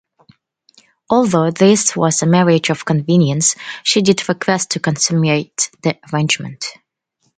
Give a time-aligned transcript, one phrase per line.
[1.11, 6.65] Although this was a marriage of convenience, she did request to consummate the arrangement.